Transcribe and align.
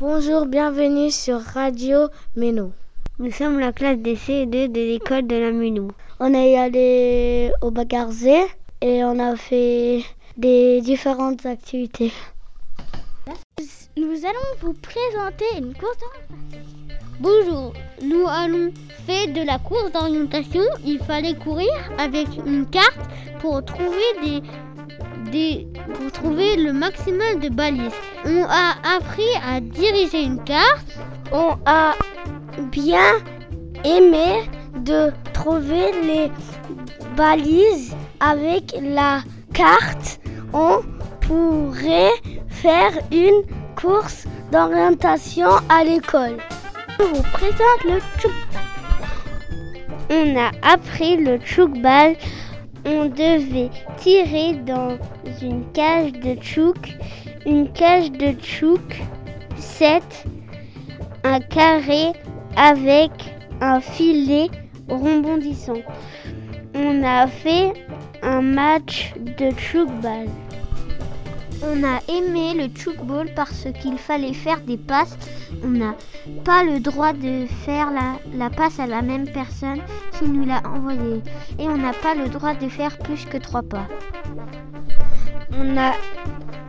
Bonjour, 0.00 0.46
bienvenue 0.46 1.10
sur 1.10 1.38
Radio 1.42 2.08
Méno. 2.34 2.72
Nous 3.18 3.30
sommes 3.30 3.58
la 3.58 3.70
classe 3.70 3.98
des 3.98 4.16
CE2 4.16 4.72
de 4.72 4.80
l'école 4.80 5.26
de 5.26 5.36
la 5.36 5.50
Ménou. 5.50 5.88
On 6.18 6.32
est 6.32 6.56
allé 6.56 7.52
au 7.60 7.70
Bagarzé 7.70 8.46
et 8.80 9.04
on 9.04 9.18
a 9.18 9.36
fait 9.36 10.02
des 10.38 10.80
différentes 10.80 11.44
activités. 11.44 12.14
Nous 13.98 14.24
allons 14.24 14.56
vous 14.62 14.72
présenter 14.72 15.44
une 15.58 15.74
course 15.74 15.98
d'orientation. 15.98 16.80
Bonjour, 17.20 17.74
nous 18.02 18.26
allons 18.26 18.72
faire 19.04 19.28
de 19.28 19.46
la 19.46 19.58
course 19.58 19.92
d'orientation. 19.92 20.62
Il 20.82 20.98
fallait 21.00 21.34
courir 21.34 21.68
avec 21.98 22.26
une 22.46 22.64
carte 22.64 23.10
pour 23.40 23.62
trouver 23.62 23.98
des, 24.24 24.42
pour 25.30 26.10
trouver 26.12 26.56
le 26.56 26.72
maximum 26.72 27.40
de 27.40 27.48
balises. 27.48 27.92
On 28.24 28.44
a 28.44 28.74
appris 28.96 29.30
à 29.46 29.60
diriger 29.60 30.24
une 30.24 30.42
carte. 30.42 30.98
On 31.32 31.56
a 31.66 31.94
bien 32.72 33.14
aimé 33.84 34.48
de 34.76 35.10
trouver 35.32 35.92
les 36.04 36.30
balises 37.16 37.94
avec 38.18 38.74
la 38.82 39.22
carte. 39.54 40.20
On 40.52 40.80
pourrait 41.20 42.10
faire 42.48 42.92
une 43.12 43.44
course 43.80 44.26
d'orientation 44.50 45.50
à 45.68 45.84
l'école. 45.84 46.38
Je 46.98 47.04
vous 47.04 47.22
présente 47.22 47.84
le 47.84 48.00
tchouk. 48.18 48.32
On 50.10 50.36
a 50.36 50.50
appris 50.72 51.16
le 51.16 51.38
tchoukbal. 51.38 52.16
On 52.84 53.06
devait 53.06 53.70
tirer 53.98 54.54
dans 54.54 54.96
une 55.42 55.64
cage 55.72 56.12
de 56.12 56.34
tchouk. 56.34 56.96
Une 57.46 57.70
cage 57.72 58.10
de 58.12 58.32
tchouk 58.32 59.00
7. 59.56 60.02
Un 61.24 61.40
carré 61.40 62.12
avec 62.56 63.10
un 63.60 63.80
filet 63.80 64.48
rebondissant. 64.88 65.82
On 66.74 67.02
a 67.02 67.26
fait 67.26 67.72
un 68.22 68.40
match 68.40 69.12
de 69.38 69.50
tchoukbal. 69.50 70.28
On 71.72 71.84
a 71.84 72.00
aimé 72.08 72.54
le 72.54 72.66
tchoukball 72.66 73.32
parce 73.36 73.68
qu'il 73.80 73.96
fallait 73.96 74.32
faire 74.32 74.60
des 74.60 74.76
passes. 74.76 75.16
On 75.62 75.68
n'a 75.68 75.94
pas 76.44 76.64
le 76.64 76.80
droit 76.80 77.12
de 77.12 77.46
faire 77.64 77.90
la, 78.34 78.50
passe 78.50 78.80
à 78.80 78.88
la 78.88 79.02
même 79.02 79.30
personne 79.30 79.80
qui 80.18 80.24
nous 80.24 80.44
l'a 80.44 80.62
envoyé. 80.66 81.22
Et 81.60 81.68
on 81.68 81.76
n'a 81.76 81.92
pas 81.92 82.16
le 82.16 82.28
droit 82.28 82.54
de 82.54 82.68
faire 82.68 82.98
plus 82.98 83.24
que 83.24 83.38
trois 83.38 83.62
pas. 83.62 83.86
On 85.52 85.76
a 85.76 85.92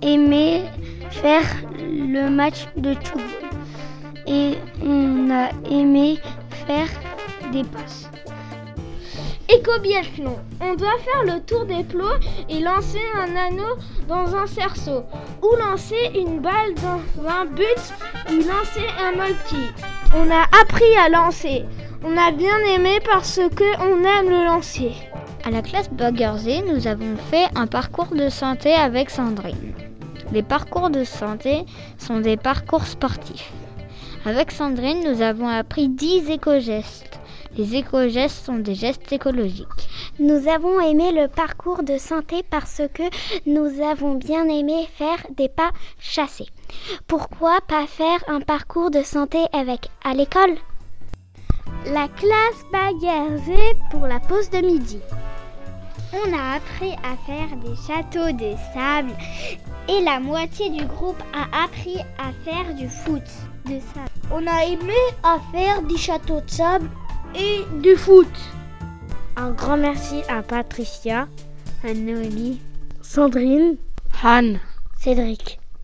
aimé 0.00 0.62
faire 1.10 1.44
le 1.78 2.30
match 2.30 2.66
de 2.76 2.94
tchoukball. 2.94 3.50
Et 4.26 4.54
on 4.82 5.30
a 5.30 5.50
aimé 5.70 6.18
faire 6.66 6.88
des 7.52 7.64
passes. 7.64 8.08
Éco-biathlon. 9.48 10.38
On 10.60 10.74
doit 10.74 10.98
faire 10.98 11.34
le 11.34 11.40
tour 11.40 11.66
des 11.66 11.84
plots 11.84 12.18
et 12.48 12.60
lancer 12.60 13.00
un 13.16 13.36
anneau 13.36 13.76
dans 14.08 14.34
un 14.34 14.46
cerceau. 14.46 15.04
Ou 15.42 15.56
lancer 15.56 16.10
une 16.14 16.40
balle 16.40 16.74
dans 16.82 17.28
un 17.28 17.44
but 17.44 17.94
ou 18.28 18.36
lancer 18.36 18.86
un 18.98 19.12
multi. 19.12 19.70
On 20.16 20.30
a 20.30 20.46
appris 20.60 20.96
à 20.96 21.08
lancer. 21.08 21.64
On 22.04 22.16
a 22.16 22.32
bien 22.32 22.58
aimé 22.74 22.98
parce 23.04 23.40
que 23.54 23.80
on 23.80 24.04
aime 24.04 24.30
le 24.30 24.44
lancer. 24.44 24.92
À 25.44 25.50
la 25.50 25.62
classe 25.62 25.90
Buggersé, 25.90 26.62
nous 26.62 26.88
avons 26.88 27.16
fait 27.30 27.46
un 27.54 27.68
parcours 27.68 28.14
de 28.14 28.28
santé 28.28 28.72
avec 28.72 29.10
Sandrine. 29.10 29.74
Les 30.32 30.42
parcours 30.42 30.90
de 30.90 31.04
santé 31.04 31.64
sont 31.98 32.18
des 32.18 32.36
parcours 32.36 32.86
sportifs. 32.86 33.52
Avec 34.24 34.50
Sandrine, 34.50 35.04
nous 35.08 35.22
avons 35.22 35.46
appris 35.46 35.88
10 35.88 36.30
éco-gestes. 36.30 37.20
Les 37.56 37.74
éco-gestes 37.74 38.44
sont 38.44 38.58
des 38.58 38.74
gestes 38.74 39.10
écologiques. 39.10 39.88
Nous 40.18 40.46
avons 40.46 40.78
aimé 40.78 41.10
le 41.12 41.26
parcours 41.26 41.82
de 41.82 41.96
santé 41.96 42.42
parce 42.50 42.82
que 42.92 43.02
nous 43.46 43.82
avons 43.82 44.14
bien 44.14 44.46
aimé 44.46 44.86
faire 44.92 45.26
des 45.38 45.48
pas 45.48 45.70
chassés. 45.98 46.48
Pourquoi 47.06 47.60
pas 47.66 47.86
faire 47.86 48.22
un 48.28 48.40
parcours 48.40 48.90
de 48.90 49.02
santé 49.02 49.38
avec 49.54 49.88
à 50.04 50.12
l'école? 50.12 50.56
La 51.86 52.08
classe 52.08 52.62
Baguerzé 52.70 53.76
pour 53.90 54.06
la 54.06 54.20
pause 54.20 54.50
de 54.50 54.58
midi. 54.58 55.00
On 56.12 56.32
a 56.34 56.56
appris 56.56 56.92
à 57.04 57.16
faire 57.24 57.56
des 57.64 57.76
châteaux 57.86 58.32
de 58.36 58.54
sable 58.74 59.12
et 59.88 60.02
la 60.02 60.20
moitié 60.20 60.68
du 60.68 60.84
groupe 60.84 61.22
a 61.32 61.64
appris 61.64 62.00
à 62.18 62.32
faire 62.44 62.74
du 62.74 62.88
foot 62.88 63.24
de 63.64 63.80
sable. 63.80 64.10
On 64.30 64.46
a 64.46 64.64
aimé 64.66 64.92
à 65.22 65.38
faire 65.52 65.80
des 65.82 65.96
châteaux 65.96 66.42
de 66.42 66.50
sable 66.50 66.90
et 67.36 67.64
du 67.82 67.96
foot. 67.96 68.28
Un 69.36 69.50
grand 69.52 69.76
merci 69.76 70.22
à 70.28 70.42
Patricia, 70.42 71.28
à 71.84 71.92
Noélie, 71.94 72.60
Sandrine, 73.02 73.76
Han, 74.24 74.54
Cédric. 74.98 75.58